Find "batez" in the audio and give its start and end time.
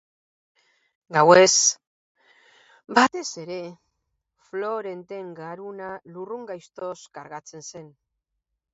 2.99-3.27